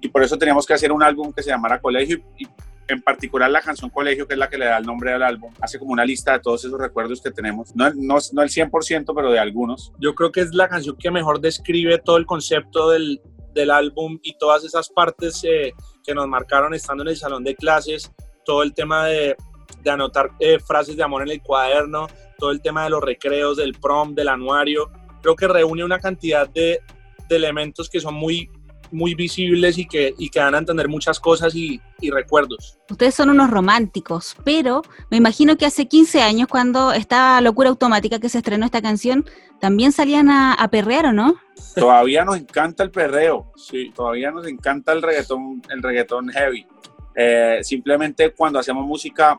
Y 0.00 0.08
por 0.08 0.22
eso 0.22 0.36
teníamos 0.36 0.66
que 0.66 0.74
hacer 0.74 0.90
un 0.90 1.02
álbum 1.02 1.32
que 1.32 1.42
se 1.42 1.50
llamara 1.50 1.80
Colegio 1.80 2.20
y 2.38 2.46
en 2.88 3.00
particular 3.00 3.50
la 3.50 3.60
canción 3.60 3.90
Colegio, 3.90 4.26
que 4.26 4.34
es 4.34 4.38
la 4.38 4.48
que 4.48 4.58
le 4.58 4.66
da 4.66 4.78
el 4.78 4.84
nombre 4.84 5.12
al 5.12 5.22
álbum, 5.22 5.52
hace 5.60 5.78
como 5.78 5.92
una 5.92 6.04
lista 6.04 6.32
de 6.32 6.40
todos 6.40 6.64
esos 6.64 6.78
recuerdos 6.78 7.20
que 7.22 7.30
tenemos. 7.30 7.74
No, 7.76 7.90
no, 7.94 8.16
no 8.32 8.42
el 8.42 8.48
100%, 8.48 9.12
pero 9.14 9.30
de 9.30 9.38
algunos. 9.38 9.92
Yo 9.98 10.14
creo 10.14 10.32
que 10.32 10.40
es 10.40 10.52
la 10.54 10.68
canción 10.68 10.96
que 10.96 11.10
mejor 11.10 11.40
describe 11.40 11.98
todo 11.98 12.16
el 12.16 12.26
concepto 12.26 12.90
del, 12.90 13.20
del 13.54 13.70
álbum 13.70 14.18
y 14.22 14.36
todas 14.38 14.64
esas 14.64 14.88
partes 14.88 15.42
eh, 15.44 15.72
que 16.02 16.14
nos 16.14 16.26
marcaron 16.28 16.74
estando 16.74 17.02
en 17.02 17.10
el 17.10 17.16
salón 17.16 17.44
de 17.44 17.54
clases, 17.54 18.12
todo 18.44 18.62
el 18.62 18.74
tema 18.74 19.06
de, 19.06 19.36
de 19.82 19.90
anotar 19.90 20.30
eh, 20.40 20.58
frases 20.58 20.96
de 20.96 21.02
amor 21.02 21.22
en 21.22 21.30
el 21.30 21.42
cuaderno, 21.42 22.08
todo 22.38 22.50
el 22.50 22.60
tema 22.60 22.84
de 22.84 22.90
los 22.90 23.02
recreos, 23.02 23.56
del 23.56 23.74
prom, 23.74 24.14
del 24.14 24.28
anuario, 24.28 24.90
creo 25.20 25.36
que 25.36 25.48
reúne 25.48 25.84
una 25.84 25.98
cantidad 25.98 26.48
de, 26.48 26.80
de 27.28 27.36
elementos 27.36 27.88
que 27.88 28.00
son 28.00 28.14
muy 28.14 28.50
muy 28.92 29.14
visibles 29.14 29.78
y 29.78 29.86
que, 29.86 30.14
y 30.18 30.28
que 30.28 30.38
dan 30.38 30.54
a 30.54 30.58
entender 30.58 30.88
muchas 30.88 31.18
cosas 31.18 31.54
y, 31.54 31.80
y, 32.00 32.10
recuerdos. 32.10 32.78
Ustedes 32.90 33.14
son 33.14 33.30
unos 33.30 33.50
románticos, 33.50 34.36
pero 34.44 34.82
me 35.10 35.16
imagino 35.16 35.56
que 35.56 35.66
hace 35.66 35.86
15 35.88 36.22
años, 36.22 36.48
cuando 36.48 36.92
estaba 36.92 37.40
Locura 37.40 37.70
Automática 37.70 38.18
que 38.18 38.28
se 38.28 38.38
estrenó 38.38 38.66
esta 38.66 38.82
canción, 38.82 39.24
también 39.60 39.92
salían 39.92 40.28
a, 40.28 40.54
a 40.54 40.68
perrear, 40.68 41.06
¿o 41.06 41.12
no? 41.12 41.34
Todavía 41.74 42.24
nos 42.24 42.36
encanta 42.36 42.84
el 42.84 42.90
perreo, 42.90 43.52
sí, 43.56 43.90
todavía 43.94 44.30
nos 44.30 44.46
encanta 44.46 44.92
el 44.92 45.02
reggaetón, 45.02 45.62
el 45.70 45.82
reggaetón 45.82 46.28
heavy. 46.28 46.66
Eh, 47.14 47.60
simplemente 47.62 48.30
cuando 48.30 48.58
hacemos 48.58 48.86
música, 48.86 49.36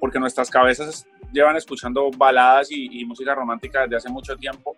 porque 0.00 0.18
nuestras 0.18 0.50
cabezas 0.50 1.06
llevan 1.32 1.56
escuchando 1.56 2.10
baladas 2.16 2.70
y, 2.70 3.00
y 3.00 3.04
música 3.04 3.34
romántica 3.34 3.82
desde 3.82 3.96
hace 3.96 4.08
mucho 4.08 4.36
tiempo, 4.36 4.76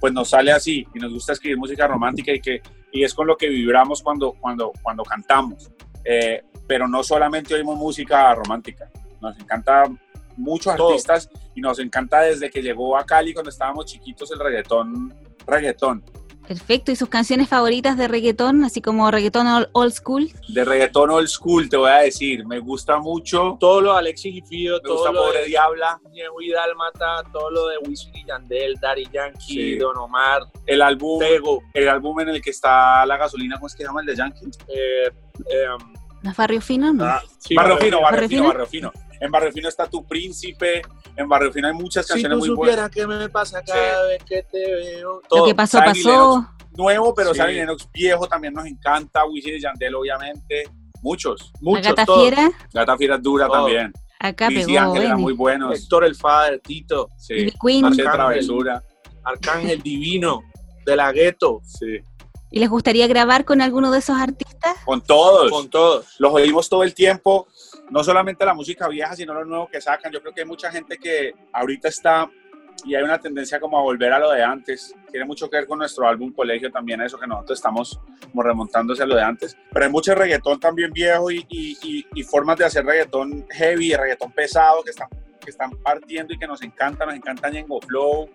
pues 0.00 0.12
nos 0.12 0.30
sale 0.30 0.52
así 0.52 0.86
y 0.94 0.98
nos 0.98 1.12
gusta 1.12 1.32
escribir 1.32 1.58
música 1.58 1.86
romántica 1.86 2.32
y, 2.32 2.40
que, 2.40 2.62
y 2.92 3.04
es 3.04 3.14
con 3.14 3.26
lo 3.26 3.36
que 3.36 3.48
vibramos 3.48 4.02
cuando, 4.02 4.32
cuando, 4.32 4.72
cuando 4.82 5.02
cantamos. 5.02 5.70
Eh, 6.04 6.42
pero 6.66 6.86
no 6.86 7.02
solamente 7.02 7.54
oímos 7.54 7.76
música 7.76 8.34
romántica, 8.34 8.90
nos 9.20 9.38
encanta 9.38 9.84
muchos 10.36 10.74
artistas 10.74 11.28
y 11.54 11.60
nos 11.60 11.78
encanta 11.78 12.20
desde 12.20 12.50
que 12.50 12.62
llegó 12.62 12.96
a 12.96 13.04
Cali 13.04 13.32
cuando 13.32 13.50
estábamos 13.50 13.86
chiquitos 13.86 14.30
el 14.30 14.38
reggaetón, 14.38 15.14
reggaetón. 15.46 16.04
Perfecto, 16.48 16.90
¿y 16.90 16.96
sus 16.96 17.10
canciones 17.10 17.46
favoritas 17.46 17.98
de 17.98 18.08
reggaetón, 18.08 18.64
así 18.64 18.80
como 18.80 19.10
reggaetón 19.10 19.66
old, 19.72 19.92
school? 19.92 20.30
De 20.48 20.64
reggaetón 20.64 21.10
old 21.10 21.28
school, 21.28 21.68
te 21.68 21.76
voy 21.76 21.90
a 21.90 21.98
decir, 21.98 22.46
me 22.46 22.58
gusta 22.58 22.96
mucho. 22.96 23.58
Todo 23.60 23.82
lo 23.82 23.92
de 23.92 23.98
Alexis 23.98 24.36
y 24.36 24.40
Fido, 24.40 24.80
todo 24.80 25.12
lo 25.12 25.30
de 25.30 25.44
Diabla. 25.44 26.00
y 26.40 26.50
Dalmata, 26.50 27.22
todo 27.34 27.50
lo 27.50 27.68
de 27.68 27.76
Wisin 27.86 28.16
y 28.16 28.24
Yandel, 28.24 28.76
Daddy 28.80 29.06
Yankee, 29.12 29.76
Don 29.76 29.98
Omar. 29.98 30.40
El 30.64 30.80
álbum, 30.80 31.18
Tego. 31.18 31.60
el 31.74 31.86
álbum 31.86 32.18
en 32.20 32.30
el 32.30 32.40
que 32.40 32.48
está 32.48 33.04
la 33.04 33.18
gasolina, 33.18 33.56
¿cómo 33.56 33.66
es 33.66 33.74
que 33.74 33.82
se 33.82 33.88
llama 33.88 34.00
el 34.00 34.06
de 34.06 34.16
Yankee? 34.16 34.46
Eh, 34.68 35.12
eh, 35.50 35.66
¿No 36.22 36.30
es 36.30 36.36
Barrio 36.36 36.62
Fino? 36.62 36.94
No. 36.94 37.04
Ah, 37.04 37.22
barrio, 37.54 37.76
Fino, 37.76 38.00
Barrio, 38.00 38.28
Fino, 38.28 38.44
Barrio 38.44 38.66
Fino. 38.66 38.92
En 39.20 39.30
Barrio 39.30 39.52
Fino 39.52 39.68
está 39.68 39.86
Tu 39.86 40.06
Príncipe, 40.06 40.82
en 41.16 41.28
Barrio 41.28 41.52
Fino 41.52 41.68
hay 41.68 41.74
muchas 41.74 42.06
canciones 42.06 42.38
muy 42.38 42.50
buenas. 42.50 42.86
Si 42.86 43.00
qué 43.00 43.06
me 43.06 43.28
pasa 43.28 43.62
cada 43.62 44.06
vez 44.06 44.22
que 44.24 44.42
te 44.44 44.74
veo. 44.74 45.20
Lo 45.30 45.44
que 45.44 45.54
pasó, 45.54 45.78
pasó. 45.78 46.48
nuevo, 46.76 47.14
pero 47.14 47.34
sí. 47.34 47.40
Lennox 47.40 47.88
viejo 47.92 48.26
también 48.26 48.54
nos 48.54 48.66
encanta. 48.66 49.24
Wisin 49.26 49.56
y 49.56 49.60
Yandel, 49.60 49.94
obviamente. 49.94 50.64
Muchos, 51.02 51.52
muchos. 51.60 51.84
¿La 51.84 51.90
Gata 51.90 52.06
Fiera? 52.06 52.50
La 52.72 52.80
Gata 52.82 52.96
Fiera 52.96 53.16
es 53.16 53.22
dura 53.22 53.48
también. 53.48 53.92
Acá 54.20 54.50
Luis 54.50 54.66
pegó, 54.66 54.80
Ángel 54.80 55.02
eran 55.02 55.20
muy 55.20 55.32
buenos. 55.32 55.78
Héctor 55.78 56.04
el 56.04 56.14
Fader, 56.14 56.60
Tito. 56.60 57.08
Sí. 57.16 57.52
Queen. 57.60 57.84
Arcángel, 57.84 58.12
Travesura. 58.12 58.82
Arcángel 59.24 59.80
Divino, 59.82 60.42
de 60.84 60.96
la 60.96 61.12
Gueto. 61.12 61.60
Sí. 61.64 62.00
¿Y 62.50 62.60
les 62.60 62.68
gustaría 62.70 63.06
grabar 63.06 63.44
con 63.44 63.60
alguno 63.60 63.90
de 63.90 63.98
esos 63.98 64.16
artistas? 64.16 64.76
Con 64.84 65.02
todos. 65.02 65.50
Con 65.50 65.68
todos. 65.68 66.14
Los 66.18 66.32
oímos 66.32 66.68
todo 66.68 66.82
el 66.82 66.94
tiempo 66.94 67.46
no 67.90 68.04
solamente 68.04 68.44
la 68.44 68.54
música 68.54 68.88
vieja, 68.88 69.14
sino 69.16 69.34
lo 69.34 69.44
nuevo 69.44 69.68
que 69.68 69.80
sacan. 69.80 70.12
Yo 70.12 70.20
creo 70.20 70.32
que 70.32 70.42
hay 70.42 70.46
mucha 70.46 70.70
gente 70.70 70.98
que 70.98 71.32
ahorita 71.52 71.88
está 71.88 72.30
y 72.84 72.94
hay 72.94 73.02
una 73.02 73.18
tendencia 73.18 73.58
como 73.58 73.78
a 73.78 73.82
volver 73.82 74.12
a 74.12 74.18
lo 74.18 74.30
de 74.30 74.42
antes. 74.42 74.94
Tiene 75.10 75.26
mucho 75.26 75.48
que 75.48 75.56
ver 75.56 75.66
con 75.66 75.78
nuestro 75.78 76.06
álbum 76.06 76.32
Colegio 76.32 76.70
también, 76.70 77.00
eso 77.00 77.18
que 77.18 77.26
nosotros 77.26 77.58
estamos 77.58 78.00
como 78.30 78.42
remontándose 78.42 79.02
a 79.02 79.06
lo 79.06 79.16
de 79.16 79.22
antes. 79.22 79.56
Pero 79.72 79.86
hay 79.86 79.90
mucho 79.90 80.14
reggaetón 80.14 80.60
también 80.60 80.92
viejo 80.92 81.30
y, 81.30 81.44
y, 81.48 82.06
y, 82.14 82.22
formas 82.22 82.56
de 82.58 82.66
hacer 82.66 82.84
reggaetón 82.84 83.46
heavy, 83.50 83.94
reggaetón 83.94 84.32
pesado 84.32 84.82
que 84.82 84.90
están, 84.90 85.08
que 85.40 85.50
están 85.50 85.70
partiendo 85.82 86.34
y 86.34 86.38
que 86.38 86.46
nos 86.46 86.62
encanta. 86.62 87.04
Nos 87.04 87.14
encanta 87.14 87.50
Ñengo 87.50 87.80
Flow, 87.80 88.30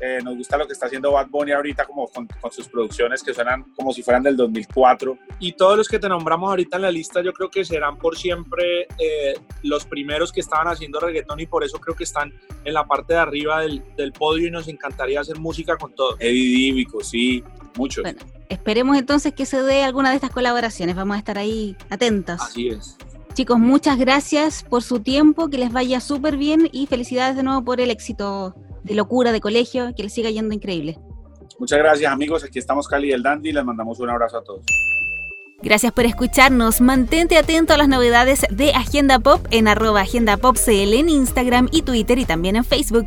eh, 0.00 0.20
nos 0.22 0.36
gusta 0.36 0.56
lo 0.56 0.66
que 0.66 0.72
está 0.72 0.86
haciendo 0.86 1.12
Bad 1.12 1.28
Bunny 1.28 1.52
ahorita 1.52 1.84
como 1.84 2.08
con, 2.08 2.26
con, 2.40 2.52
sus 2.52 2.68
producciones 2.68 3.22
que 3.22 3.32
suenan 3.32 3.64
como 3.74 3.92
si 3.92 4.02
fueran 4.02 4.22
del 4.22 4.36
2004. 4.36 5.18
Y 5.40 5.52
todos 5.52 5.76
los 5.76 5.88
que 5.88 5.98
te 5.98 6.08
nombramos 6.08 6.50
ahorita 6.50 6.76
en 6.76 6.82
la 6.82 6.90
lista 6.90 7.22
yo 7.22 7.32
creo 7.32 7.50
que 7.50 7.64
serán 7.64 7.98
por 7.98 8.16
siempre 8.16 8.88
eh, 8.98 9.34
los 9.62 9.84
primeros 9.84 10.32
que 10.32 10.40
estaban 10.40 10.68
haciendo 10.68 11.00
reggaetón 11.00 11.40
y 11.40 11.46
por 11.46 11.64
eso 11.64 11.78
creo 11.78 11.96
que 11.96 12.04
están 12.04 12.32
en 12.64 12.74
la 12.74 12.86
parte 12.86 13.14
de 13.14 13.20
arriba 13.20 13.60
del, 13.60 13.82
del 13.96 14.12
podio 14.12 14.48
y 14.48 14.50
nos 14.50 14.68
encantaría 14.68 15.20
hacer 15.20 15.38
música 15.38 15.76
con 15.76 15.94
todos. 15.94 16.16
Eddie 16.20 16.66
Dímico, 16.66 17.02
sí, 17.02 17.42
muchos. 17.76 18.02
Bueno, 18.02 18.20
esperemos 18.48 18.96
entonces 18.96 19.32
que 19.34 19.46
se 19.46 19.62
dé 19.62 19.82
alguna 19.82 20.10
de 20.10 20.16
estas 20.16 20.30
colaboraciones, 20.30 20.96
vamos 20.96 21.16
a 21.16 21.18
estar 21.18 21.38
ahí 21.38 21.76
atentos. 21.90 22.40
Así 22.40 22.68
es. 22.68 22.96
Chicos, 23.34 23.58
muchas 23.58 23.98
gracias 23.98 24.62
por 24.62 24.82
su 24.82 25.00
tiempo, 25.00 25.50
que 25.50 25.58
les 25.58 25.70
vaya 25.70 26.00
súper 26.00 26.38
bien 26.38 26.70
y 26.72 26.86
felicidades 26.86 27.36
de 27.36 27.42
nuevo 27.42 27.62
por 27.62 27.82
el 27.82 27.90
éxito 27.90 28.54
de 28.86 28.94
locura, 28.94 29.32
de 29.32 29.40
colegio, 29.40 29.92
que 29.94 30.04
les 30.04 30.12
siga 30.12 30.30
yendo 30.30 30.54
increíble. 30.54 30.98
Muchas 31.58 31.78
gracias 31.78 32.12
amigos, 32.12 32.44
aquí 32.44 32.58
estamos 32.58 32.86
Cali 32.86 33.08
y 33.08 33.12
el 33.12 33.22
Dandy, 33.22 33.52
les 33.52 33.64
mandamos 33.64 33.98
un 34.00 34.10
abrazo 34.10 34.38
a 34.38 34.44
todos. 34.44 34.62
Gracias 35.62 35.92
por 35.92 36.04
escucharnos. 36.04 36.80
Mantente 36.80 37.38
atento 37.38 37.72
a 37.72 37.78
las 37.78 37.88
novedades 37.88 38.46
de 38.50 38.72
Agenda 38.72 39.18
Pop 39.18 39.46
en 39.50 39.68
arroba 39.68 40.02
Agenda 40.02 40.36
Pop 40.36 40.56
CL 40.56 40.94
en 40.94 41.08
Instagram 41.08 41.68
y 41.72 41.82
Twitter 41.82 42.18
y 42.18 42.26
también 42.26 42.56
en 42.56 42.64
Facebook. 42.64 43.06